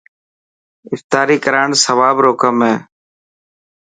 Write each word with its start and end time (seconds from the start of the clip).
افتاري 0.95 1.37
ڪراڻ 1.45 1.69
سواب 1.85 2.15
رو 2.25 2.31
ڪم 2.41 2.57
هي 2.67 2.75